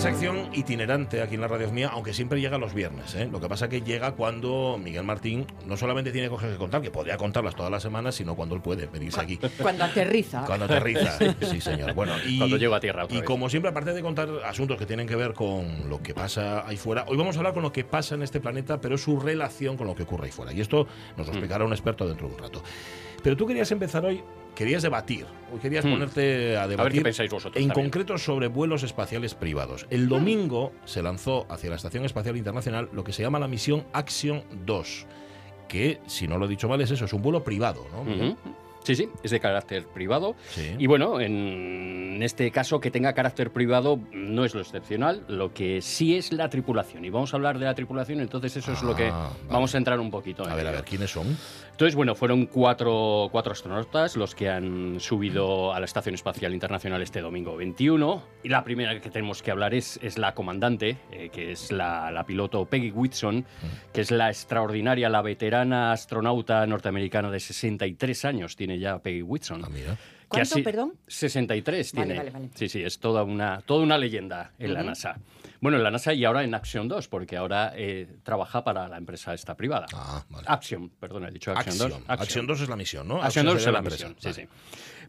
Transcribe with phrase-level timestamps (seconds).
[0.00, 3.14] sección itinerante aquí en la radio mía, aunque siempre llega los viernes.
[3.14, 3.28] ¿eh?
[3.30, 6.80] Lo que pasa es que llega cuando Miguel Martín no solamente tiene cosas que contar,
[6.80, 9.38] que podría contarlas todas las semanas, sino cuando él puede venirse aquí.
[9.60, 10.44] Cuando aterriza.
[10.46, 11.92] Cuando aterriza, sí señor.
[11.94, 13.26] Bueno, y, Cuando llego a tierra otra Y vez.
[13.26, 16.76] como siempre, aparte de contar asuntos que tienen que ver con lo que pasa ahí
[16.78, 19.76] fuera, hoy vamos a hablar con lo que pasa en este planeta, pero su relación
[19.76, 20.52] con lo que ocurre ahí fuera.
[20.52, 20.86] Y esto
[21.16, 21.30] nos Mm.
[21.30, 22.62] lo explicará un experto dentro de un rato.
[23.22, 24.22] Pero tú querías empezar hoy,
[24.54, 25.90] querías debatir, hoy querías Mm.
[25.92, 26.92] ponerte a debatir.
[26.98, 27.86] qué pensáis vosotros En también.
[27.86, 29.86] concreto sobre vuelos espaciales privados.
[29.90, 33.84] El domingo se lanzó hacia la Estación Espacial Internacional lo que se llama la misión
[33.92, 35.06] Action 2,
[35.68, 38.36] que, si no lo he dicho mal, es eso, es un vuelo privado, ¿no?
[38.82, 40.34] Sí, sí, es de carácter privado.
[40.48, 40.74] Sí.
[40.78, 45.82] Y bueno, en este caso que tenga carácter privado no es lo excepcional, lo que
[45.82, 47.04] sí es la tripulación.
[47.04, 49.52] Y vamos a hablar de la tripulación, entonces eso es lo que Ah, vale.
[49.52, 50.78] vamos a entrar un poquito en A ver, a ello.
[50.78, 51.36] ver, ¿quiénes son?
[51.72, 57.00] Entonces, bueno, fueron cuatro, cuatro astronautas los que han subido a la Estación Espacial Internacional
[57.02, 58.22] este domingo 21.
[58.42, 62.10] Y la primera que tenemos que hablar es, es la comandante, eh, que es la,
[62.10, 63.46] la piloto Peggy Whitson,
[63.92, 69.64] que es la extraordinaria, la veterana astronauta norteamericana de 63 años, tiene ya Peggy Whitson.
[69.64, 69.68] Ah,
[70.28, 70.92] ¿Cuánto, así- perdón?
[71.08, 72.18] 63 Vale, tiene.
[72.18, 72.50] vale, vale.
[72.54, 74.82] Sí, sí, es toda una, toda una leyenda en la.
[74.82, 75.18] NASA.
[75.60, 78.96] Bueno, en la NASA y ahora en Action 2, porque ahora eh, trabaja para la
[78.96, 79.86] empresa esta privada.
[79.92, 80.46] Ah, vale.
[80.48, 81.90] Action, perdón, he dicho Action, Acción.
[81.90, 82.02] 2.
[82.08, 83.22] Acción 2 es la misión, ¿no?
[83.22, 84.08] Action 2 es la empresa.
[84.08, 84.48] misión, sí, sí.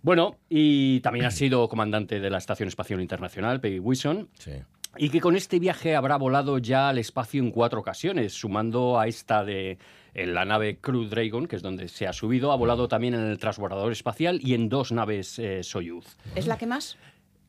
[0.02, 4.54] Bueno, y también ha sido comandante de la Estación Espacial Internacional, Peggy Wilson, Sí.
[4.98, 9.08] y que con este viaje habrá volado ya al espacio en cuatro ocasiones, sumando a
[9.08, 9.78] esta de
[10.14, 13.22] en la nave Crew Dragon, que es donde se ha subido, ha volado también en
[13.22, 16.06] el transbordador espacial y en dos naves eh, Soyuz.
[16.36, 16.98] ¿Es la que más?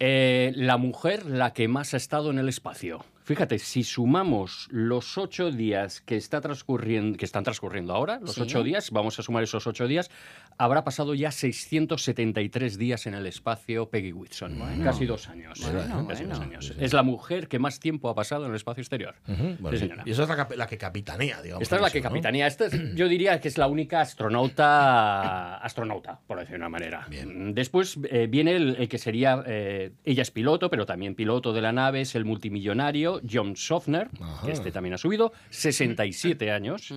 [0.01, 3.05] Eh, la mujer la que más ha estado en el espacio.
[3.25, 8.41] Fíjate, si sumamos los ocho días que, está transcurriendo, que están transcurriendo ahora, los Sí.
[8.43, 10.11] ocho días, vamos a sumar esos ocho días,
[10.59, 14.59] habrá pasado ya 673 días en el espacio Peggy Whitson.
[14.83, 15.59] Casi dos años.
[15.61, 16.75] Bueno, Casi dos años.
[16.79, 19.15] Es la mujer que más tiempo ha pasado en el espacio exterior.
[19.27, 19.91] Sí, sí.
[20.05, 21.63] Y esa es la, la que capitanea, digamos.
[21.63, 22.09] Esta es la eso, que ¿no?
[22.09, 22.47] capitanea.
[22.47, 27.07] Esta es- yo diría que es la única astronauta, astronauta, por decir de una manera.
[27.09, 27.55] Bien.
[27.55, 31.61] Después eh, viene el, el que sería, eh, ella es piloto, pero también piloto de
[31.61, 34.47] la nave, es el multimillonario John Sofner, Ajá.
[34.47, 36.93] que este también ha subido, 67 años.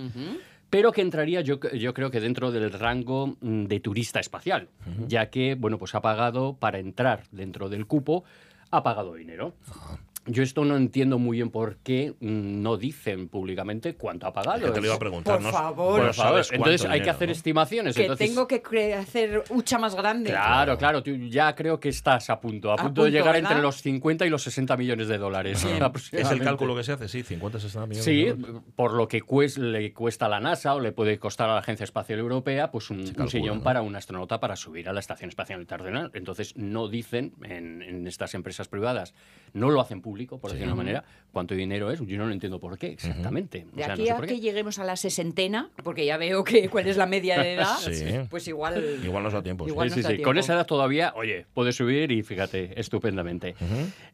[0.68, 4.68] Pero que entraría, yo, yo creo que dentro del rango mm, de turista espacial,
[5.06, 8.24] ya que, bueno, pues ha pagado para entrar dentro del cupo,
[8.70, 9.54] ha pagado dinero.
[10.26, 14.66] Yo esto no entiendo muy bien por qué mm, no dicen públicamente cuánto ha pagado.
[14.66, 15.36] Que te lo iba a preguntar.
[15.36, 15.52] Por ¿no?
[15.52, 16.14] favor.
[16.16, 17.32] Por entonces hay que hacer ¿no?
[17.32, 17.94] estimaciones.
[17.94, 20.30] Que entonces, tengo que hacer hucha más grande.
[20.30, 23.52] Claro, claro, tú ya creo que estás a punto, a A punto de llegar ¿verdad?
[23.52, 25.64] entre los 50 y los 60 millones de dólares.
[26.12, 28.04] Es el cálculo que se hace, sí, 50, 60 millones.
[28.04, 28.62] Sí, de dólares.
[28.74, 31.60] por lo que cues- le cuesta a la NASA o le puede costar a la
[31.60, 33.62] Agencia Espacial Europea, pues un, sillón ¿no?
[33.62, 36.10] para un astronauta para subir a la Estación Espacial Internacional.
[36.14, 39.14] Entonces no dicen en, en estas empresas privadas,
[39.52, 42.00] no lo hacen público, por decir de una manera, cuánto dinero es.
[42.00, 43.66] Yo no lo entiendo por qué exactamente.
[43.72, 44.40] O De sea, no aquí sé a por que qué.
[44.40, 48.04] lleguemos a la sesentena, porque ya veo que cuál es la media de edad, Sí.
[48.30, 48.82] pues igual...
[49.04, 49.64] Igual nos da tiempo.
[49.64, 49.70] sí.
[49.70, 50.16] Igual Sí, nos sí, da sí.
[50.22, 50.40] Con tiempo.
[50.40, 53.54] esa edad todavía, oye, puede subir y fíjate, estupendamente.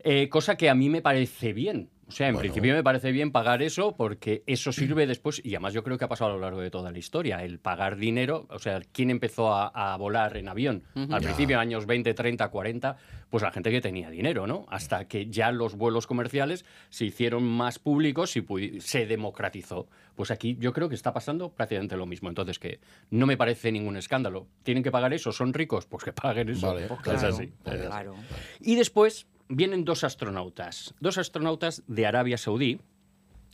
[0.04, 1.88] Eh, cosa que a mí me parece bien.
[2.12, 2.42] O sea, en Bueno.
[2.42, 6.04] principio me parece bien pagar eso porque eso sirve después, y además yo creo que
[6.04, 9.08] ha pasado a lo largo de toda la historia, el pagar dinero, o sea, ¿quién
[9.10, 10.84] empezó a, a volar en avión?
[10.94, 11.18] Al Ya.
[11.20, 12.96] principio, años 20, 30, 40,
[13.30, 14.66] pues la gente que tenía dinero, ¿no?
[14.68, 19.88] Hasta que ya los vuelos comerciales se hicieron más públicos y se democratizó.
[20.14, 22.28] Pues aquí yo creo que está pasando prácticamente lo mismo.
[22.28, 22.80] Entonces, que
[23.10, 24.46] no me parece ningún escándalo.
[24.62, 25.32] ¿Tienen que pagar eso?
[25.32, 25.86] ¿Son ricos?
[25.86, 26.66] Pues que paguen eso.
[26.74, 27.26] Vale, Es claro, así.
[27.64, 27.86] es así.
[27.86, 28.14] Claro.
[28.60, 29.26] Y después
[29.56, 32.80] vienen dos astronautas, dos astronautas de Arabia Saudí,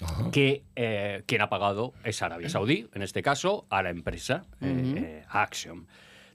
[0.01, 0.31] Ajá.
[0.31, 4.95] que eh, quien ha pagado es Arabia Saudí, en este caso a la empresa, eh,
[4.97, 5.87] eh, a Axiom,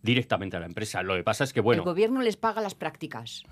[0.01, 1.01] directamente a la empresa.
[1.01, 3.43] Lo que pasa es que, bueno, El gobierno les paga las prácticas.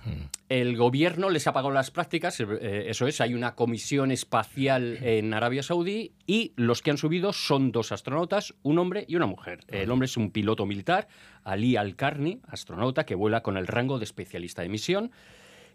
[0.49, 5.33] el gobierno les ha pagado las prácticas, eh, eso es, hay una comisión espacial en
[5.33, 9.61] Arabia Saudí y los que han subido son dos astronautas, un hombre y una mujer.
[9.69, 11.07] El hombre es un piloto militar,
[11.45, 15.11] Ali Al-Karni, astronauta que vuela con el rango de especialista de misión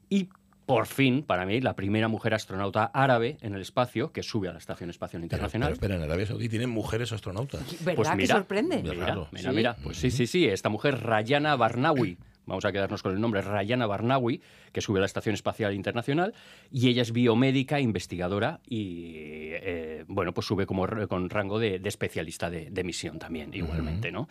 [0.08, 0.28] y
[0.66, 4.52] por fin, para mí, la primera mujer astronauta árabe en el espacio que sube a
[4.52, 5.68] la Estación Espacial Pero, Internacional.
[5.68, 7.62] pero espera, en Arabia Saudí tienen mujeres astronautas.
[7.84, 8.82] ¿Verdad Pues que mira, sorprende?
[8.82, 9.56] Qué Mira, mira, Sí.
[9.56, 9.76] mira.
[9.76, 10.44] Pues sí, sí, sí.
[10.46, 14.40] Esta mujer, Rayana Barnawi, vamos a quedarnos con el nombre, Rayana Barnawi,
[14.72, 16.34] que sube a la Estación Espacial Internacional,
[16.72, 19.12] y ella es biomédica, investigadora, y
[19.52, 24.10] eh, bueno, pues sube como con rango de, de especialista de, de misión también, igualmente,
[24.10, 24.28] ¿no?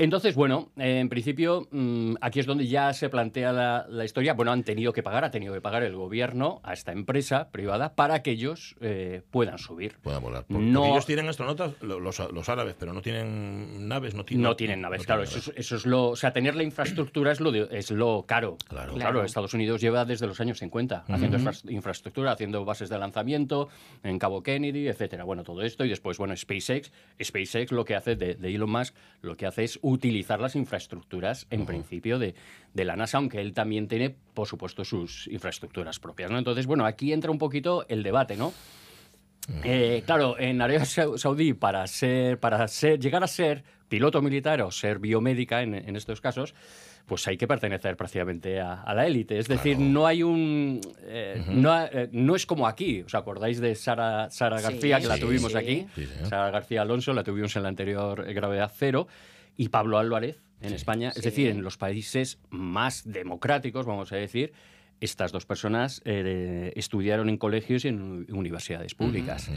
[0.00, 4.32] Entonces, bueno, eh, en principio, mm, aquí es donde ya se plantea la, la historia.
[4.34, 7.96] Bueno, han tenido que pagar, ha tenido que pagar el gobierno a esta empresa privada
[7.96, 9.96] para que ellos eh, puedan subir.
[10.02, 10.44] Puedan volar.
[10.44, 14.42] Por- No- ellos tienen astronautas, lo- los, los árabes, pero no tienen naves, no tienen,
[14.44, 15.22] No tienen naves, no claro.
[15.24, 16.10] tienen Eso es, eso es lo.
[16.10, 18.56] O sea, tener la infraestructura es lo, de- es lo caro.
[18.68, 18.94] Claro.
[18.94, 19.24] Claro.
[19.24, 23.68] Estados Unidos lleva desde los años 50 haciendo infra- infraestructura, haciendo bases de lanzamiento
[24.04, 25.24] en Cabo Kennedy, etcétera.
[25.24, 26.92] Bueno, todo esto y después, bueno, SpaceX.
[27.20, 31.46] SpaceX lo que hace de, de Elon Musk, lo que hace es utilizar las infraestructuras,
[31.50, 32.34] en principio, de,
[32.74, 36.30] de la NASA, aunque él también tiene, por supuesto, sus infraestructuras propias.
[36.30, 36.38] ¿no?
[36.38, 38.52] Entonces, bueno, aquí entra un poquito el debate, ¿no?
[39.64, 44.60] Eh, claro, en Arabia Sau- Saudí, para, ser, para ser, llegar a ser piloto militar
[44.60, 46.54] o ser biomédica en, en estos casos,
[47.06, 49.38] pues hay que pertenecer prácticamente a, a la élite.
[49.38, 50.82] Es decir, no hay un.
[51.04, 53.00] eh, no, eh, no es como aquí.
[53.00, 55.56] ¿Os acordáis de Sara, Sara Sí, García, que la sí, tuvimos sí.
[55.58, 55.86] aquí?
[56.24, 59.08] Sara García Alonso, la tuvimos en la anterior Gravedad Cero.
[59.58, 61.10] Y Pablo Álvarez en España.
[61.12, 61.18] Sí.
[61.18, 64.54] Es decir, en los países más democráticos, vamos a decir.
[65.00, 69.50] Estas dos personas eh, estudiaron en colegios y en universidades públicas.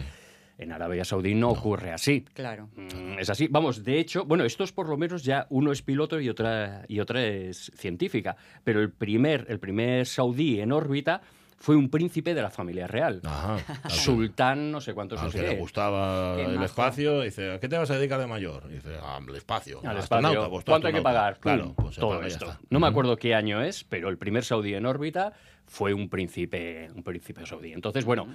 [0.59, 2.25] En Arabia Saudí no, ocurre así.
[2.33, 2.69] Claro.
[2.75, 3.47] Mm, Es así.
[3.47, 6.99] Vamos, de hecho, bueno, estos por lo menos ya uno es piloto y otra, y
[6.99, 8.35] otra es científica.
[8.63, 11.21] Pero el primer, el primer saudí en órbita
[11.61, 13.21] fue un príncipe de la familia real.
[13.23, 13.57] Ajá.
[13.89, 17.91] Sultán, no sé cuántos Al que le gustaba el espacio, dice, ¿a qué te vas
[17.91, 18.63] a dedicar de mayor?
[18.69, 19.79] Y dice, "Ah, al espacio.
[19.85, 20.49] Al espacio.
[20.49, 21.03] pues ¿Cuánto hay que astronauta".
[21.03, 21.39] pagar?
[21.39, 22.45] Claro, pues todo esto.
[22.45, 22.59] está.
[22.71, 25.33] No me acuerdo qué año es, pero el primer saudí en órbita
[25.67, 27.73] fue un príncipe, un príncipe saudí.
[27.73, 28.27] Entonces, bueno,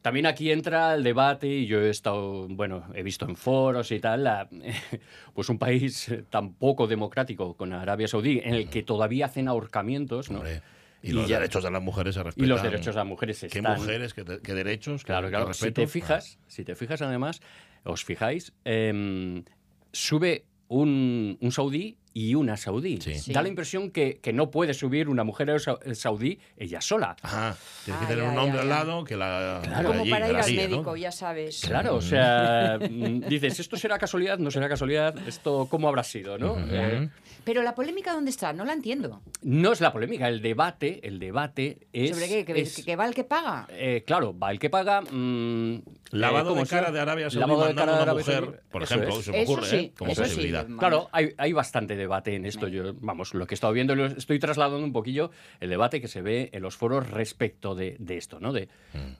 [0.00, 4.00] también aquí entra el debate y yo he estado, bueno, he visto en foros y
[4.00, 4.48] tal, la-
[5.34, 10.30] pues un país tan poco democrático con Arabia Saudí, en el que todavía hacen ahorcamientos,
[10.30, 10.38] ¿no?
[10.38, 10.62] Hombre,
[11.04, 12.48] y, Y los ya- derechos de las mujeres se Y respetan.
[12.48, 13.76] los derechos de las mujeres ¿Qué están...
[13.76, 14.14] mujeres?
[14.14, 15.02] ¿Qué, qué derechos?
[15.02, 15.44] qué- Claro, qué claro.
[15.52, 15.80] Si respeto?
[15.82, 17.40] te fijas, si te fijas además,
[17.84, 19.44] os fijáis, em,
[19.92, 23.00] sube un, un saudí y una saudí.
[23.02, 23.16] Sí.
[23.18, 23.32] Sí.
[23.32, 27.16] Da la impresión que, que no puede subir una mujer sa- saudí ella sola.
[27.20, 27.56] Ajá.
[27.84, 29.60] Tienes que tener ya, un hombre ya, al lado que la.
[29.62, 31.60] que Como allí, para ir al médico, ya sabes.
[31.66, 34.38] Claro, o sea, mm, dices, ¿esto será casualidad?
[34.38, 35.14] ¿No será casualidad?
[35.26, 36.38] ¿Esto cómo habrá sido?
[36.38, 36.56] ¿no?
[36.70, 37.08] Eh,
[37.44, 38.52] Pero la polémica, ¿dónde está?
[38.52, 39.20] No la entiendo.
[39.42, 42.10] no es la polémica, el debate, el debate es...
[42.14, 42.44] ¿Sobre qué?
[42.44, 43.66] ¿Que, es- que- que va el que paga?
[43.70, 45.00] Eh, claro, va el que paga.
[45.02, 45.82] mm,
[46.12, 48.44] Lavado ¿cómo de cara de Arabia Saudí Lavado de cara de a una Arabia mujer,
[48.44, 48.58] Saudí.
[48.70, 49.24] por Eso ejemplo, es.
[49.24, 49.92] se me ocurre, sí, ¿eh?
[49.98, 50.28] Como eso sí.
[50.30, 50.66] posibilidad.
[50.78, 52.68] Claro, hay, hay bastante debate en esto.
[52.68, 55.30] Yo, vamos, lo que he estado viendo, lo estoy trasladando un poquillo
[55.60, 58.52] el debate que se ve en los foros respecto de, de esto, ¿no?
[58.52, 58.68] De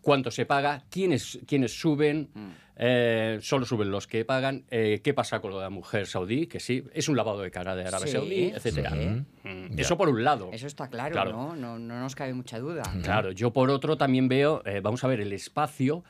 [0.03, 2.31] cuánto se paga, quiénes, quiénes suben,
[2.77, 6.47] eh, solo suben los que pagan, eh, qué pasa con lo de la mujer saudí,
[6.47, 8.91] que sí, es un lavado de cara de Arabia Sí, Saudí, etcétera.
[8.91, 9.49] sí.
[9.49, 10.51] Mm, Eso por un lado.
[10.53, 11.31] Eso está claro, Claro.
[11.33, 11.57] ¿no?
[11.57, 11.79] ¿no?
[11.79, 12.83] No nos cabe mucha duda.
[13.03, 16.05] Claro, yo por otro también veo, eh, vamos a ver, el espacio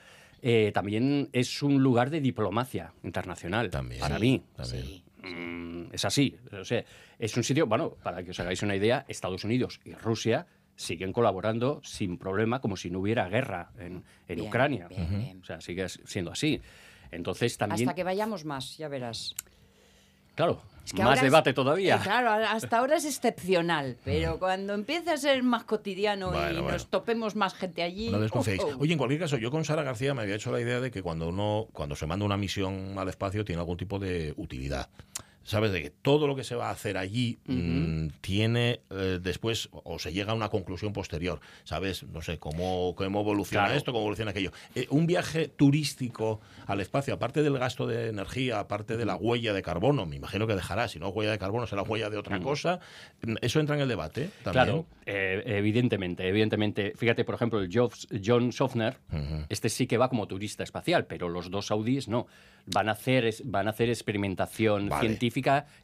[0.46, 3.70] eh, también es un lugar de diplomacia internacional.
[3.70, 4.00] También.
[4.00, 4.42] Para Sí, mí.
[4.54, 4.84] también.
[4.84, 5.04] Sí.
[5.24, 6.36] Mm, es así.
[6.52, 6.84] O sea,
[7.18, 11.12] es un sitio, bueno, para que os hagáis una idea, Estados Unidos y Rusia siguen
[11.12, 14.88] colaborando sin problema, como si no hubiera guerra en, en Bien, Ucrania.
[14.88, 15.40] bien, bien.
[15.40, 16.60] O sea, sigue siendo así.
[17.10, 19.34] Entonces también, Hasta que vayamos más, ya verás.
[20.34, 21.96] Claro, Es que más es- debate todavía.
[21.96, 26.54] eh, claro, hasta ahora es excepcional, pero cuando empiece a ser más cotidiano Bueno, y
[26.54, 26.70] bueno.
[26.72, 28.10] nos topemos más gente allí.
[28.10, 28.60] No desconfiéis.
[28.62, 28.80] oh, oh.
[28.80, 31.02] Oye, en cualquier caso, yo con Sara García me había hecho la idea de que
[31.02, 34.88] cuando uno, cuando se manda una misión al espacio, tiene algún tipo de utilidad.
[35.44, 39.68] Sabes de que todo lo que se va a hacer allí mm, tiene eh, después
[39.72, 41.40] o se llega a una conclusión posterior.
[41.64, 42.02] ¿Sabes?
[42.04, 43.76] No sé cómo, cómo evoluciona Claro.
[43.78, 44.52] esto, cómo evoluciona aquello.
[44.74, 49.52] Eh, un viaje turístico al espacio, aparte del gasto de energía, aparte de la huella
[49.52, 52.40] de carbono, me imagino que dejará, si no huella de carbono será huella de otra
[52.40, 52.80] cosa.
[53.42, 54.64] Eso entra en el debate también.
[54.64, 56.94] Claro, eh, evidentemente, evidentemente.
[56.96, 58.96] Fíjate, por ejemplo, el Jobs- John Sofner,
[59.50, 62.26] este sí que va como turista espacial, pero los dos saudíes no.
[62.66, 65.06] Van a hacer, es- van a hacer experimentación Vale.
[65.06, 65.33] científica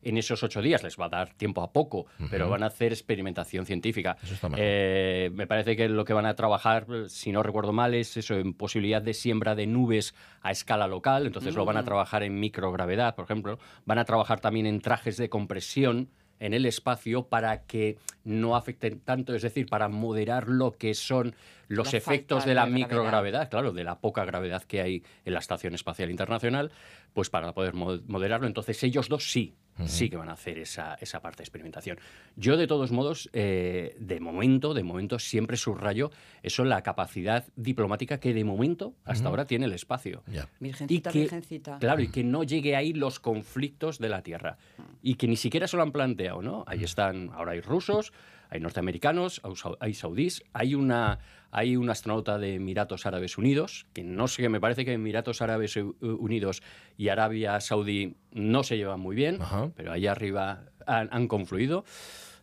[0.03, 0.83] en esos ocho días.
[0.83, 4.17] Les va a dar tiempo a poco, pero van a hacer experimentación científica.
[4.23, 4.49] Eso está.
[4.57, 8.35] Eh, me parece que lo que van a trabajar, si no recuerdo mal, es eso,
[8.35, 11.27] en posibilidad de siembra de nubes a escala local.
[11.27, 13.59] Entonces lo van a trabajar en microgravedad, por ejemplo.
[13.85, 16.09] Van a trabajar también en trajes de compresión
[16.41, 21.35] en el espacio para que no afecten tanto, es decir, para moderar lo que son
[21.69, 25.35] los La efectos de la de microgravedad, claro, de la poca gravedad que hay en
[25.35, 26.73] la Estación Espacial Internacional,
[27.13, 28.47] pues para poder mo- moderarlo.
[28.47, 29.55] Entonces ellos dos sí,
[29.87, 31.99] sí que van a hacer esa, esa parte de experimentación.
[32.37, 36.11] Yo, de todos modos, eh, de momento, de momento, siempre subrayo
[36.43, 40.23] eso, la capacidad diplomática que de momento, hasta ahora, tiene el espacio.
[40.27, 40.49] Ya.
[40.61, 41.79] Virgencita, que, virgencita.
[41.79, 44.59] Claro, y que no llegue ahí los conflictos de la Tierra.
[45.03, 46.65] Y que ni siquiera se lo han planteado, ¿no?
[46.67, 48.13] Ahí están, ahora hay rusos,
[48.51, 49.41] Hay norteamericanos,
[49.81, 51.21] hay saudíes, hay una
[51.53, 55.77] hay un astronauta de Emiratos Árabes Unidos, que no sé, me parece que Emiratos Árabes
[56.01, 56.63] Unidos
[56.97, 59.39] y Arabia Saudí no se llevan muy bien,
[59.75, 61.85] pero ahí arriba han confluido.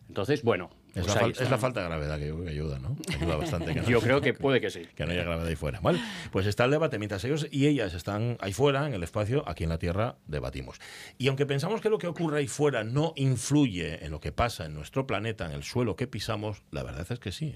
[0.08, 0.70] Entonces, bueno,
[1.00, 2.96] es, pues la, falta de gravedad que, ayuda, ¿no?
[3.14, 3.74] Ayuda bastante.
[3.88, 4.82] Yo creo que puede que sí.
[4.94, 5.80] Que no haya gravedad ahí fuera.
[5.80, 6.00] Vale,
[6.30, 6.98] pues está el debate.
[6.98, 10.78] Mientras ellos y ellas están ahí fuera, en el espacio, aquí en la Tierra debatimos.
[11.18, 14.66] Y aunque pensamos que lo que ocurre ahí fuera no influye en lo que pasa
[14.66, 17.54] en nuestro planeta, en el suelo que pisamos, la verdad es que sí.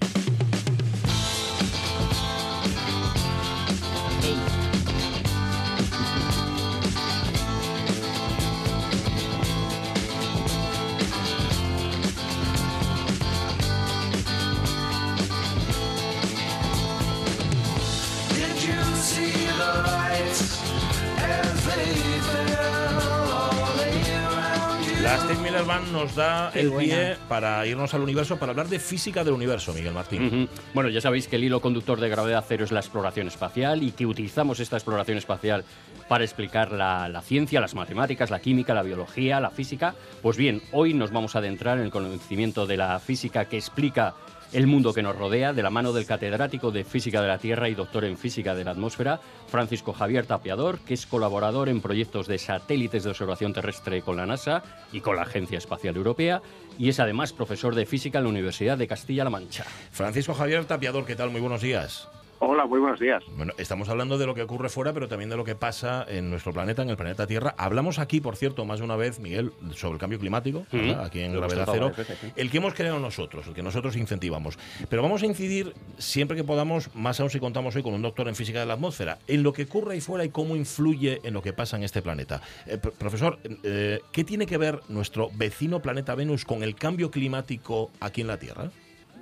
[25.91, 29.93] Nos da el pie para irnos al universo, para hablar de física del universo, Miguel
[29.93, 30.49] Martín.
[30.73, 33.91] Bueno, ya sabéis que el hilo conductor de gravedad cero es la exploración espacial y
[33.91, 35.63] que utilizamos esta exploración espacial
[36.07, 39.93] para explicar la, la, ciencia, las matemáticas, la química, la biología, la física.
[40.21, 44.15] Pues bien, hoy nos vamos a adentrar en el conocimiento de la física que explica
[44.53, 47.69] el mundo que nos rodea, de la mano del catedrático de Física de la Tierra
[47.69, 52.27] y doctor en Física de la Atmósfera, Francisco Javier Tapiador, que es colaborador en proyectos
[52.27, 56.41] de satélites de observación terrestre con la NASA y con la Agencia Espacial Europea,
[56.77, 59.65] y es además profesor de Física en la Universidad de Castilla-La Mancha.
[59.91, 61.31] Francisco Javier Tapiador, ¿qué tal?
[61.31, 62.07] Muy buenos días.
[62.45, 63.23] Hola, muy buenos días.
[63.37, 66.29] Bueno, estamos hablando de lo que ocurre fuera, pero también de lo que pasa en
[66.29, 67.55] nuestro planeta, en el planeta Tierra.
[67.57, 70.65] Hablamos aquí, por cierto, más de una vez, Miguel, sobre el cambio climático,
[70.99, 71.93] aquí en Gravedad Cero,
[72.35, 74.59] el que hemos creado nosotros, el que nosotros incentivamos.
[74.89, 78.27] Pero vamos a incidir siempre que podamos, más aún si contamos hoy con un doctor
[78.27, 81.33] en física de la atmósfera, en lo que ocurre ahí fuera y cómo influye en
[81.33, 82.41] lo que pasa en este planeta.
[82.65, 87.89] Eh, profesor, eh, ¿qué tiene que ver nuestro vecino planeta Venus con el cambio climático
[88.01, 88.69] aquí en la Tierra?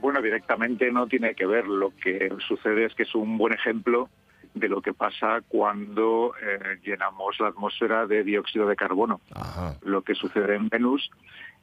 [0.01, 1.67] Bueno, directamente no tiene que ver.
[1.67, 4.09] Lo que sucede es que es un buen ejemplo
[4.53, 9.21] de lo que pasa cuando eh, llenamos la atmósfera de dióxido de carbono.
[9.81, 11.09] Lo que sucede en Venus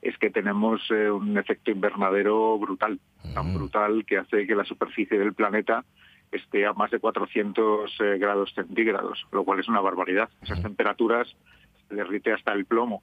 [0.00, 2.98] es que tenemos eh, un efecto invernadero brutal,
[3.34, 5.84] tan brutal que hace que la superficie del planeta
[6.30, 10.28] esté a más de 400 eh, grados centígrados, lo cual es una barbaridad.
[10.42, 11.28] Esas temperaturas
[11.88, 13.02] se derrite hasta el plomo.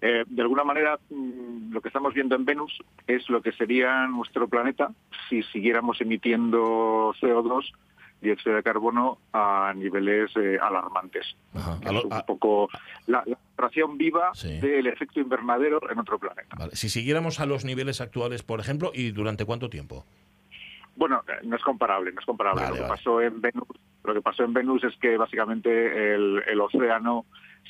[0.00, 4.06] Eh, de alguna manera, mm, lo que estamos viendo en Venus es lo que sería
[4.06, 4.92] nuestro planeta
[5.28, 7.72] si siguiéramos emitiendo CO2
[8.20, 11.36] dióxido de carbono a niveles eh, alarmantes.
[11.54, 12.68] Es un poco
[13.06, 13.38] la, la
[13.96, 16.56] viva del efecto invernadero en otro planeta.
[16.72, 20.04] Si siguiéramos a los niveles actuales, por ejemplo, ¿y durante cuánto tiempo?
[20.96, 22.68] Bueno, eh, no es comparable, no es comparable.
[22.68, 23.68] lo que pasó en Venus,
[24.04, 27.24] lo que pasó en Venus es que básicamente el océano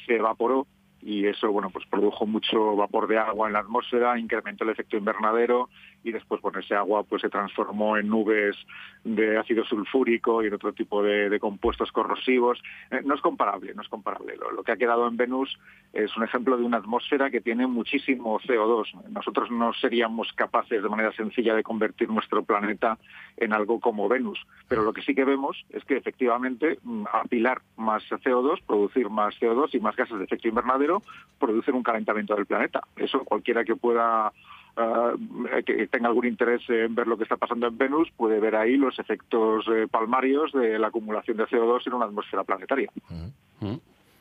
[0.06, 0.66] se evaporó
[1.02, 4.96] y eso bueno pues produjo mucho vapor de agua en la atmósfera, incrementó el efecto
[4.96, 5.68] invernadero
[6.02, 8.56] y después bueno ese agua pues se transformó en nubes
[9.04, 12.60] de ácido sulfúrico y en otro tipo de, compuestos corrosivos.
[12.90, 14.36] Eh, no es comparable, no es comparable.
[14.36, 15.58] Lo, que ha quedado en Venus
[15.92, 19.08] es un ejemplo de una atmósfera que tiene muchísimo CO2.
[19.08, 22.98] Nosotros no seríamos capaces de manera sencilla de convertir nuestro planeta
[23.36, 24.38] en algo como Venus,
[24.68, 29.34] pero lo que sí que vemos es que efectivamente mm, apilar más CO2, producir más
[29.40, 30.89] CO2 y más gases de efecto invernadero
[31.38, 32.82] producen un calentamiento del planeta.
[32.96, 34.32] Eso cualquiera que pueda
[34.76, 38.54] eh, que tenga algún interés en ver lo que está pasando en Venus puede ver
[38.54, 42.90] ahí los efectos eh, palmarios de la acumulación de CO2 en una atmósfera planetaria.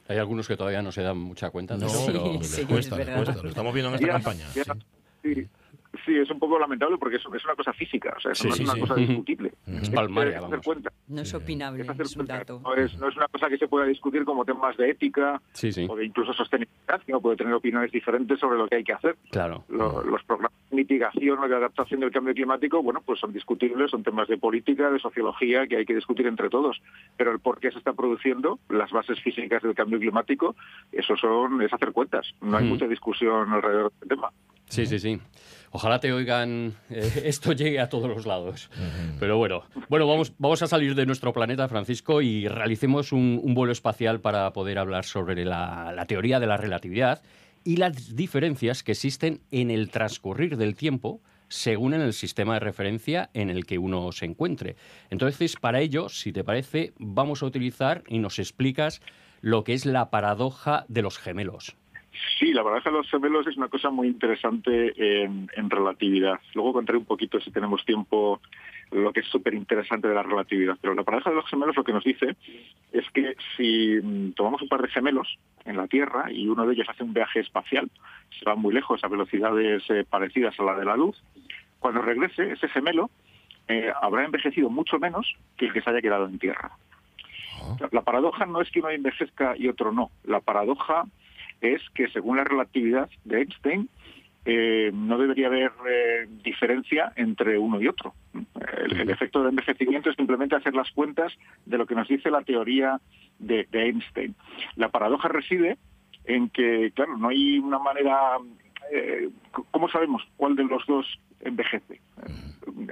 [0.07, 2.23] Hay algunos que todavía no se dan mucha cuenta de eso, pero
[2.67, 3.43] cuesta, cuesta.
[3.43, 4.45] Lo estamos viendo en esta campaña.
[5.21, 5.47] Sí,
[6.17, 8.95] es un poco lamentable porque es, una cosa física, o sea, no es una cosa
[8.95, 9.53] discutible.
[9.67, 10.59] Es palmaria, vamos.
[11.07, 12.61] No es opinable, es, un dato.
[12.63, 15.41] No es, una cosa que se pueda discutir como temas de ética
[15.87, 18.93] o de incluso sostenibilidad, que uno puede tener opiniones diferentes sobre lo que hay que
[18.93, 19.17] hacer.
[19.31, 19.63] Claro.
[19.69, 24.03] los programas de mitigación o de adaptación del cambio climático, bueno, pues son discutibles, son
[24.03, 26.81] temas de política, de sociología, que hay que discutir entre todos.
[27.17, 30.55] Pero el por qué se está produciendo, las bases físicas del cambio climático,
[30.91, 32.33] eso son, es hacer cuentas.
[32.41, 34.31] No hay mucha discusión alrededor del tema.
[34.67, 35.19] Sí, sí, sí.
[35.71, 38.69] Ojalá te oigan, eh, esto llegue a todos los lados.
[39.19, 43.71] Pero bueno, bueno vamos, vamos a salir de nuestro planeta, Francisco, y realicemos un, vuelo
[43.71, 47.21] espacial para poder hablar sobre la, teoría de la relatividad
[47.63, 52.59] y las diferencias que existen en el transcurrir del tiempo según en el sistema de
[52.59, 54.75] referencia en el que uno se encuentre.
[55.09, 59.01] Entonces, para ello, si te parece, vamos a utilizar y nos explicas
[59.41, 61.75] lo que es la paradoja de los gemelos.
[62.37, 66.39] Sí, la paradoja de los gemelos es una cosa muy interesante en, relatividad.
[66.53, 68.41] Luego contaré un poquito, si tenemos tiempo,
[68.91, 70.77] lo que es súper interesante de la relatividad.
[70.81, 72.35] Pero la paradoja de los gemelos lo que nos dice
[72.91, 76.73] es que si mm, tomamos un par de gemelos en la Tierra y uno de
[76.73, 77.89] ellos hace un viaje espacial,
[78.37, 81.21] se va muy lejos a velocidades eh, parecidas a la de la luz,
[81.79, 83.09] cuando regrese, ese gemelo
[83.67, 86.71] eh, habrá envejecido mucho menos que el que se haya quedado en tierra.
[87.91, 90.09] La paradoja no es que uno envejezca y otro no.
[90.23, 91.03] La paradoja
[91.61, 93.89] es que según la relatividad de Einstein,
[94.45, 98.13] eh, no debería haber eh, diferencia entre uno y otro.
[98.81, 101.33] El, efecto de envejecimiento es simplemente hacer las cuentas
[101.65, 102.99] de lo que nos dice la teoría
[103.37, 104.35] de, Einstein.
[104.75, 105.77] La paradoja reside
[106.25, 108.37] en que, claro, no hay una manera...
[108.91, 109.29] Eh,
[109.71, 111.05] ¿Cómo sabemos cuál de los dos
[111.41, 112.01] envejece?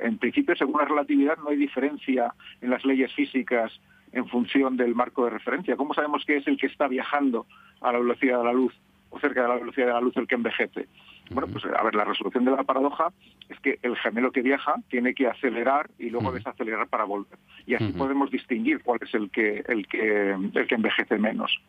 [0.03, 3.71] En principio, según la relatividad, no hay diferencia en las leyes físicas
[4.11, 5.75] en función del marco de referencia.
[5.75, 7.45] ¿Cómo sabemos que es el que está viajando
[7.81, 8.73] a la velocidad de la luz
[9.09, 10.87] o cerca de la velocidad de la luz el que envejece?
[11.29, 13.11] Bueno, pues a ver, la resolución de la paradoja
[13.49, 17.37] es que el gemelo que viaja tiene que acelerar y luego desacelerar para volver.
[17.65, 21.59] Y así podemos distinguir cuál es el que, el que, el que envejece menos.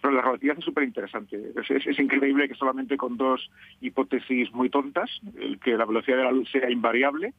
[0.00, 1.40] Pero la relatividad es súper interesante.
[1.56, 3.50] Es, increíble que solamente con dos
[3.80, 7.32] hipótesis muy tontas, el que la velocidad de la luz sea invariable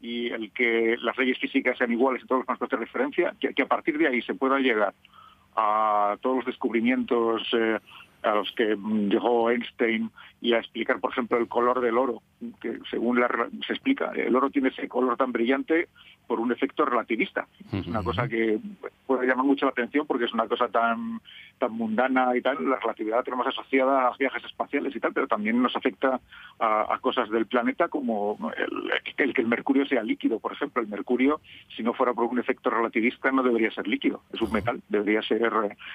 [0.00, 3.62] y el que las leyes físicas sean iguales en todos los marcos de referencia, que,
[3.62, 4.94] a partir de ahí se pueda llegar
[5.56, 7.78] a todos los descubrimientos eh,
[8.22, 8.76] a los que
[9.08, 12.22] llegó Einstein y a explicar, por ejemplo, el color del oro,
[12.60, 13.20] que según
[13.66, 15.88] se explica, el oro tiene ese color tan brillante
[16.26, 17.46] por un efecto relativista.
[17.72, 18.58] Es una cosa que
[19.06, 21.20] puede llamar mucho la atención porque es una cosa tan,
[21.58, 22.68] tan mundana y tal.
[22.68, 26.20] La relatividad la tenemos asociada a viajes espaciales y tal, pero también nos afecta
[26.58, 28.36] a, cosas del planeta como
[29.16, 30.82] el, que el mercurio sea líquido, por ejemplo.
[30.82, 31.40] El mercurio,
[31.76, 34.22] si no fuera por un efecto relativista, no debería ser líquido.
[34.32, 35.52] Es un metal, debería ser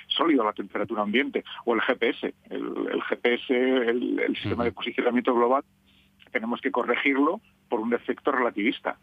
[0.07, 1.43] sólido a la temperatura ambiente.
[1.65, 2.33] O el GPS.
[2.49, 5.63] El, GPS, el sistema de posicionamiento global,
[6.31, 8.97] tenemos que corregirlo por un efecto relativista.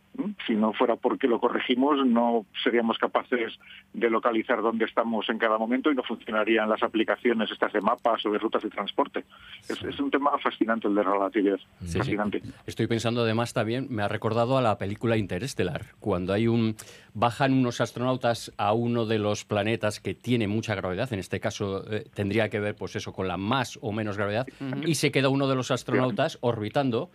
[0.46, 3.58] Si no fuera porque lo corregimos, no seríamos capaces
[3.94, 8.26] de localizar dónde estamos en cada momento y no funcionarían las aplicaciones estas de mapas
[8.26, 9.24] o de rutas de transporte.
[9.68, 11.58] Es, un tema fascinante el de relatividad.
[11.80, 12.42] fascinante.
[12.66, 16.76] Estoy pensando además también, me ha recordado a la película Interestelar, cuando hay un
[17.18, 21.84] bajan unos astronautas a uno de los planetas que tiene mucha gravedad, en este caso
[21.90, 24.46] eh, tendría que ver pues eso con la más o menos gravedad,
[24.86, 27.10] y se queda uno de los astronautas orbitando.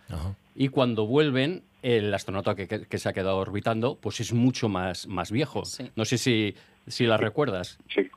[0.54, 5.30] Y cuando vuelven, el astronauta que, se ha quedado orbitando, pues es mucho más, más
[5.30, 5.62] viejo.
[5.96, 6.54] No sé si,
[6.86, 7.78] si la recuerdas.
[7.88, 8.10] Sí.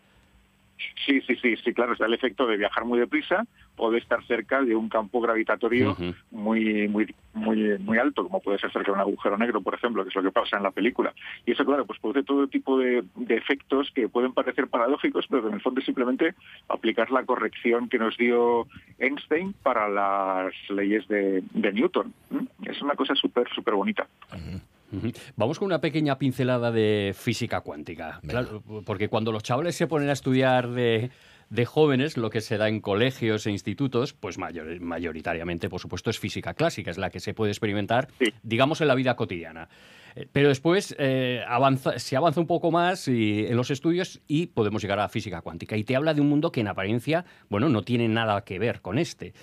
[1.06, 3.46] Sí, sí, sí, sí, claro, está el efecto de viajar muy deprisa
[3.78, 5.96] o de estar cerca de un campo gravitatorio
[6.32, 10.04] muy, muy, muy, muy alto, como puede ser cerca de un agujero negro, por ejemplo,
[10.04, 11.14] que es lo que pasa en la película.
[11.46, 15.50] Y eso, claro, pues produce todo tipo de, efectos que pueden parecer paradójicos, pero que
[15.50, 16.34] en el fondo es simplemente
[16.68, 18.68] aplicar la corrección que nos dio
[19.00, 22.14] Einstein para las leyes de, Newton.
[22.64, 24.08] Es una cosa súper, súper bonita.
[25.36, 28.22] Vamos con una pequeña pincelada de física cuántica.
[28.86, 31.10] porque cuando los chavales se ponen a estudiar de,
[31.66, 36.54] jóvenes, lo que se da en colegios e institutos, pues mayoritariamente, por supuesto, es física
[36.54, 38.10] clásica, es la que se puede experimentar,
[38.44, 39.70] digamos, en la vida cotidiana.
[40.16, 41.44] Eh, pero después eh,
[41.98, 45.78] se avanza un poco más en los estudios y podemos llegar a la física cuántica.
[45.78, 48.82] Y te habla de un mundo que en apariencia, bueno, no tiene nada que ver
[48.82, 49.34] con este.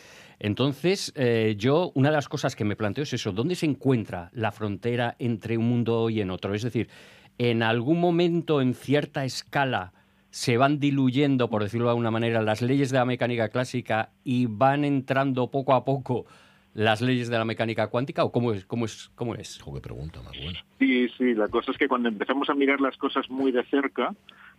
[0.45, 4.29] Entonces, eh, yo, una de las cosas que me planteo es eso, ¿dónde se encuentra
[4.35, 6.53] la frontera entre un mundo y en otro?
[6.53, 6.91] Es decir,
[7.39, 9.95] en algún momento, en cierta escala,
[10.29, 14.45] se van diluyendo, por decirlo de alguna manera, las leyes de la mecánica clásica y
[14.45, 16.27] van entrando poco a poco
[16.75, 20.21] las leyes de la mecánica cuántica o cómo es cómo es cómo es qué pregunta
[20.23, 20.65] más buena.
[20.79, 24.13] Sí sí la cosa es que cuando empezamos a mirar las cosas muy de cerca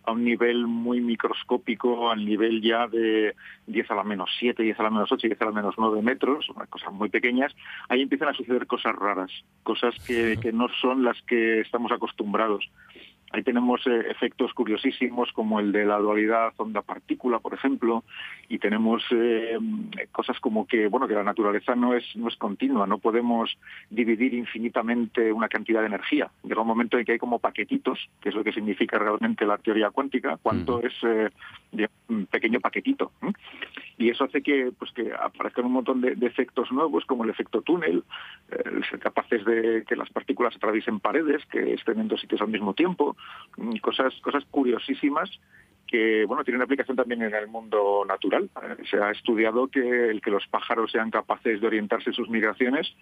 [0.06, 3.36] a un nivel muy microscópico, al nivel ya de
[3.68, 6.02] 10 a la menos 7, 10 a la menos 8, 10 a la menos 9
[6.02, 7.56] metros, cosas muy pequeñas,
[7.90, 9.32] ahí empiezan a suceder cosas raras,
[9.64, 12.70] cosas que, que no son las que estamos acostumbrados.
[13.36, 18.06] Ahí tenemos eh, efectos curiosísimos como el de la dualidad onda-partícula, por ejemplo,
[18.48, 19.58] y tenemos eh,
[20.14, 23.58] cosas como que, bueno, que la naturaleza no es, no es continua, no podemos
[23.90, 26.32] dividir infinitamente una cantidad de energía.
[26.44, 29.58] Llega un momento en que hay como paquetitos, que es lo que significa realmente la
[29.58, 31.30] teoría cuántica, cuánto es eh,
[32.08, 33.12] un pequeño paquetito.
[33.98, 37.62] Y eso hace que, pues, que aparezcan un montón de, efectos nuevos, como el efecto
[37.62, 38.04] túnel,
[38.90, 42.74] ser capaces de que las partículas atraviesen paredes, que estén en dos sitios al mismo
[42.74, 43.16] tiempo,
[43.82, 45.30] cosas, cosas curiosísimas
[45.88, 48.50] que bueno tienen aplicación también en el mundo natural.
[48.64, 52.30] Eh, se ha estudiado que el que los pájaros sean capaces de orientarse en sus
[52.30, 52.94] migraciones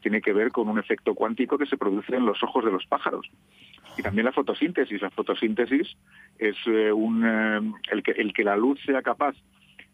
[0.00, 2.86] tiene que ver con un efecto cuántico que se produce en los ojos de los
[2.86, 3.30] pájaros.
[3.98, 5.02] Y también la fotosíntesis.
[5.02, 5.94] La fotosíntesis
[6.38, 9.36] es eh, un, eh, el, que, el que la luz sea capaz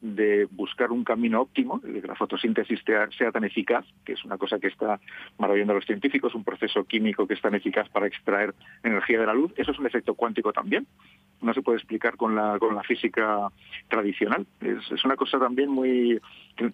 [0.00, 4.38] de buscar un camino óptimo, de que la fotosíntesis sea, tan eficaz, que es una
[4.38, 5.00] cosa que está
[5.38, 9.26] maravillando a los científicos, un proceso químico que es tan eficaz para extraer energía de
[9.26, 9.52] la luz.
[9.56, 10.87] Eso es un efecto cuántico también.
[11.40, 13.48] No se puede explicar con la, con la física
[13.88, 14.46] tradicional.
[14.61, 16.20] Es, es una cosa también muy...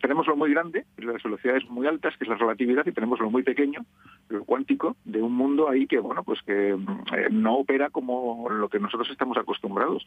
[0.01, 3.31] Tenemos lo muy grande, las velocidades muy altas, que es la relatividad, y tenemos lo
[3.31, 3.85] muy pequeño,
[4.29, 8.69] lo cuántico, de un mundo ahí que, bueno, pues que eh, no opera como lo
[8.69, 10.07] que nosotros estamos acostumbrados.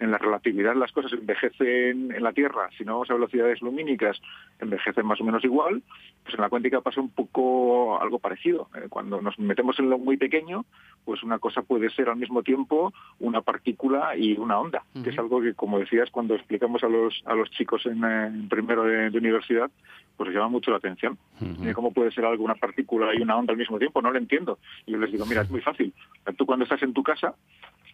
[0.00, 4.20] En la relatividad las cosas envejecen en la Tierra, si no vamos a velocidades lumínicas,
[4.58, 5.82] envejecen más o menos igual,
[6.22, 8.68] pues en la cuántica pasa un poco algo parecido.
[8.76, 10.64] Eh, cuando nos metemos en lo muy pequeño,
[11.04, 15.18] pues una cosa puede ser al mismo tiempo una partícula y una onda, que es
[15.18, 19.08] algo que, como decías, cuando explicamos a los, a los chicos en, eh, primero de,
[19.08, 19.70] universidad,
[20.16, 21.18] pues llama mucho la atención.
[21.74, 24.02] ¿Cómo puede ser algo una partícula y una onda al mismo tiempo?
[24.02, 24.58] No lo entiendo.
[24.86, 25.92] Y yo les digo, mira, es muy fácil.
[26.36, 27.34] Tú cuando estás en tu casa,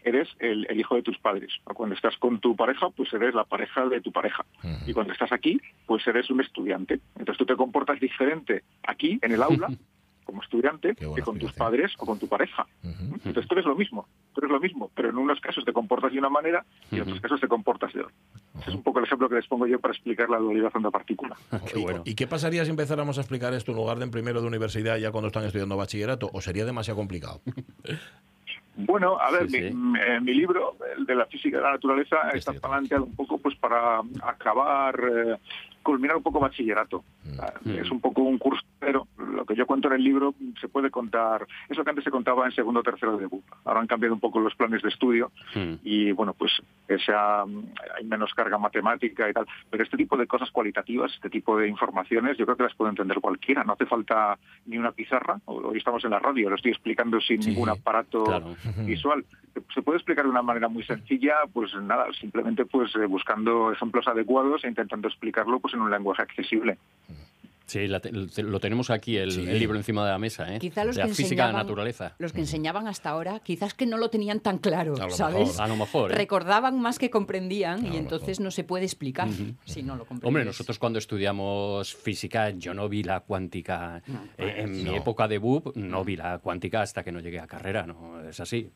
[0.05, 1.53] eres el, hijo de tus padres.
[1.65, 4.45] Cuando estás con tu pareja, pues eres la pareja de tu pareja.
[4.87, 7.01] Y cuando estás aquí, pues eres un estudiante.
[7.17, 9.69] Entonces tú te comportas diferente aquí, en el aula,
[10.29, 12.67] como estudiante, que con tus padres o con tu pareja.
[12.83, 16.13] Entonces tú eres lo mismo, tú eres lo mismo, pero en unos casos te comportas
[16.13, 18.15] de una manera y en otros casos te comportas de otra.
[18.61, 21.35] es un poco el ejemplo que les pongo yo para explicar la dualidad onda-partícula.
[22.05, 24.99] ¿Y qué pasaría si empezáramos a explicar esto en lugar de en primero de universidad
[24.99, 26.29] ya cuando están estudiando bachillerato?
[26.35, 27.41] ¿O sería demasiado complicado?
[28.81, 33.15] Bueno, a ver, Mi, libro, el de la física de la naturaleza, está planteado un
[33.17, 35.37] poco pues para acabar, eh,
[35.83, 37.03] culminar un poco bachillerato.
[37.65, 37.71] Mm.
[37.71, 38.63] Es un poco un curso,
[39.59, 42.53] yo cuento en el libro se puede contar, es lo que antes se contaba en
[42.53, 43.45] segundo o tercero de BUP.
[43.65, 45.75] Ahora han cambiado un poco los planes de estudio mm.
[45.83, 46.53] y bueno, pues
[47.05, 51.59] sea, hay menos carga matemática y tal, pero este tipo de cosas cualitativas, este tipo
[51.59, 53.65] de informaciones, yo creo que las puede entender cualquiera.
[53.65, 57.41] No hace falta ni una pizarra, hoy estamos en la radio, lo estoy explicando sin
[57.41, 59.25] ningún aparato visual.
[59.75, 64.07] Se puede explicar de una manera muy sencilla, pues nada, simplemente pues eh, buscando ejemplos
[64.07, 66.79] adecuados e intentando explicarlo pues en un lenguaje accesible.
[67.69, 70.59] Sí, lo tenemos aquí, el, libro encima de la mesa, ¿eh?
[70.59, 72.15] Quizá los que física de la naturaleza.
[72.19, 75.61] Los que enseñaban hasta ahora, quizás que no lo tenían tan claro, ¿sabes?
[75.61, 76.13] a lo mejor.
[76.13, 76.15] ¿eh?
[76.15, 79.29] Recordaban más que comprendían y entonces no se puede explicar
[79.65, 80.27] si no lo comprendes.
[80.27, 84.03] Hombre, nosotros cuando estudiamos física, yo no vi la cuántica.
[84.39, 87.47] Eh, en mi época de BUP, no vi la cuántica hasta que no llegué a
[87.47, 88.27] carrera, ¿no?
[88.27, 88.71] Es así.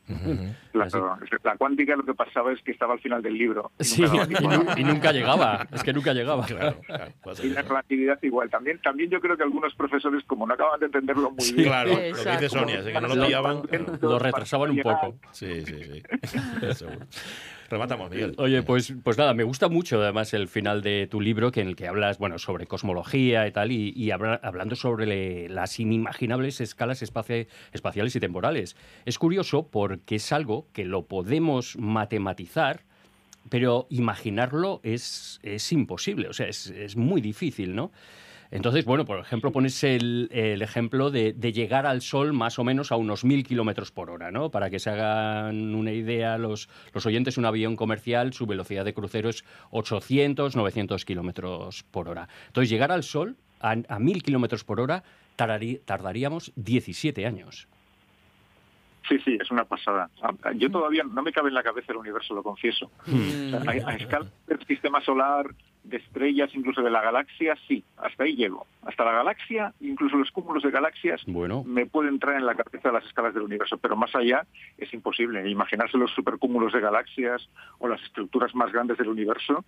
[0.73, 3.71] La cuántica lo que pasaba es que estaba al final del libro.
[3.79, 4.03] Y sí,
[4.77, 5.67] y, nunca llegaba.
[5.71, 6.45] Es que nunca llegaba.
[6.45, 6.77] Claro,
[7.41, 8.49] y la relatividad igual.
[8.49, 11.67] También también yo creo que algunos profesores, como no acaban de entenderlo muy bien.
[11.67, 13.61] Claro, lo que dice Sonia, que no lo pillaban,
[14.01, 15.15] lo retrasaban un poco.
[15.31, 16.03] Sí, sí,
[16.75, 16.85] sí.
[17.69, 18.35] Rematamos, Miguel.
[18.37, 21.69] Oye, pues, pues nada, me gusta mucho además el final de tu libro, que en
[21.69, 28.15] el que hablas bueno, sobre cosmología y tal, y, hablando sobre las inimaginables escalas espaciales
[28.15, 28.75] y temporales.
[29.05, 32.81] Es curioso porque es algo que lo podemos matematizar,
[33.49, 37.91] pero imaginarlo es, es imposible, o sea, es, es muy difícil, ¿no?
[38.53, 42.95] Entonces, bueno, por ejemplo, pones el, ejemplo de, llegar al Sol más o menos a
[42.97, 44.51] unos mil kilómetros por hora, ¿no?
[44.51, 48.93] Para que se hagan una idea los, los oyentes, un avión comercial, su velocidad de
[48.93, 52.29] crucero es 800, 900 kilómetros por hora.
[52.45, 55.03] Entonces, llegar al Sol a, mil kilómetros por hora
[55.35, 57.67] tardaríamos 17 años.
[59.09, 60.11] Sí, sí, es una pasada.
[60.57, 62.91] Yo todavía no me cabe en la cabeza el universo, lo confieso.
[63.07, 63.67] Hmm.
[63.67, 65.47] a, escala del sistema solar,
[65.83, 68.65] de estrellas, incluso de la galaxia, sí, hasta ahí llego.
[68.83, 71.63] Hasta la galaxia, incluso los cúmulos de galaxias, bueno.
[71.65, 74.45] me puede entrar en la cabeza las escalas del universo, pero más allá
[74.77, 75.49] es imposible.
[75.49, 77.47] Imaginarse los supercúmulos de galaxias
[77.79, 79.65] o las estructuras más grandes del universo,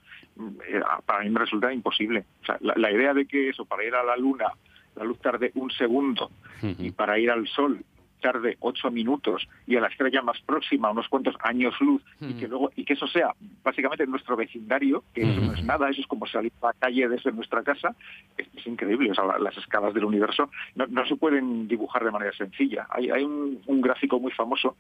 [0.68, 2.26] eh, para mí me resulta imposible.
[2.42, 4.52] O sea, la, idea de que eso, para ir a la Luna,
[4.96, 7.84] la luz tarde un segundo, y para ir al Sol
[8.22, 12.48] tarde ocho minutos y a la estrella más próxima unos cuantos años luz y que
[12.48, 16.08] luego y que eso sea básicamente nuestro vecindario que eso no es nada eso es
[16.08, 17.96] como salir a la calle desde nuestra casa
[18.38, 22.88] es, increíble o sea, las escalas del universo no, se pueden dibujar de manera sencilla.
[22.90, 24.76] Hay, hay un, un gráfico muy famoso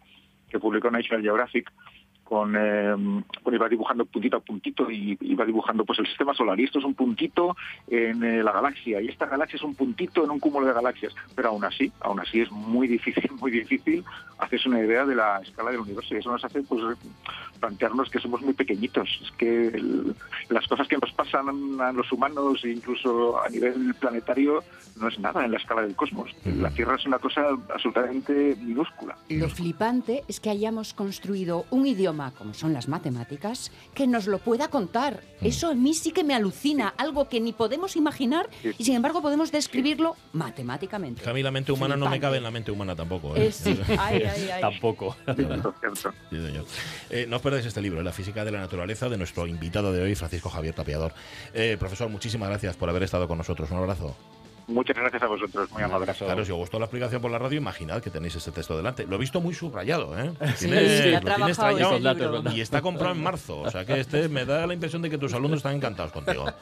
[0.49, 1.71] que publicó National Geographic
[2.25, 6.59] con eh, iba dibujando puntito a puntito y iba dibujando pues el sistema solar.
[6.59, 7.55] Y esto es un puntito
[7.87, 8.99] en eh, la galaxia.
[8.99, 11.15] Y esta galaxia es un puntito en un cúmulo de galaxias.
[11.35, 14.03] Pero aún así aún así es muy difícil muy difícil
[14.39, 16.15] hacerse una idea de la escala del universo.
[16.15, 16.81] Y eso nos hace pues
[17.65, 19.81] plantearnos que somos muy pequeñitos es que
[20.49, 24.63] las cosas que nos pasan a los humanos incluso a nivel planetario
[24.99, 27.41] no es nada en la escala del cosmos la Tierra es una cosa
[27.73, 34.07] absolutamente minúscula lo flipante es que hayamos construido un idioma como son las matemáticas, que
[34.07, 35.21] nos lo pueda contar.
[35.41, 35.45] Mm.
[35.45, 39.21] Eso a mí sí que me alucina, algo que ni podemos imaginar y sin embargo
[39.21, 41.27] podemos describirlo matemáticamente.
[41.27, 43.35] a mí la mente humana no me cabe en la mente humana tampoco.
[43.35, 43.51] ¿eh?
[44.61, 45.15] Tampoco.
[45.35, 45.43] sí,
[46.31, 46.65] señor.
[47.09, 50.49] Eh, nos este libro, La física de la naturaleza, de nuestro invitado de hoy, Francisco
[50.49, 51.13] Javier Tapiador.
[51.53, 53.71] Eh, profesor, muchísimas gracias por haber estado con nosotros.
[53.71, 54.15] Un abrazo.
[54.67, 56.11] Muchas gracias a vosotros, muy amable.
[56.13, 59.05] Claro, si os gustó la explicación por la radio, imaginad que tenéis este texto delante.
[59.05, 60.31] Lo he visto muy subrayado, ¿eh?
[60.55, 63.61] Sí, sí, ha trabajado y está comprado en marzo.
[63.61, 66.45] O sea que este me da la impresión de que tus alumnos están encantados contigo.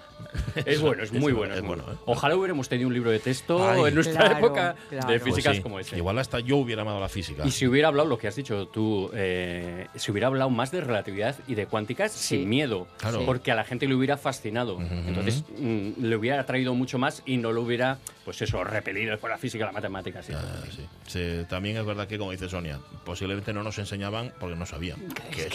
[0.65, 1.53] Es bueno, es muy bueno.
[1.53, 1.95] Es bueno ¿eh?
[2.05, 5.97] Ojalá hubiéramos tenido un libro de texto en nuestra época de físicas pues como ese.
[5.97, 7.45] Igual hasta yo hubiera amado la física.
[7.45, 10.81] Y si hubiera hablado lo que has dicho tú, eh, si hubiera hablado más de
[10.81, 12.87] relatividad y de cuánticas sin miedo,
[13.25, 14.79] porque a la gente le hubiera fascinado.
[14.81, 17.92] Entonces mm, le hubiera traído mucho más y no lo hubiera,
[18.25, 20.21] pues eso, repelido por la física y la matemática.
[20.33, 24.99] Ah, también es verdad que, como dice Sonia, posiblemente no nos enseñaban porque no sabían.
[25.31, 25.49] Que,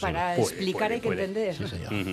[0.00, 1.56] para explicar hay que entender.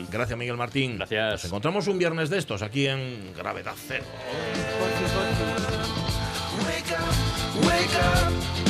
[0.09, 0.97] Gracias, Miguel Martín.
[0.97, 1.31] Gracias.
[1.31, 4.05] Nos encontramos un viernes de estos aquí en Gravedad Cero.
[6.65, 8.62] Wake up, wake up.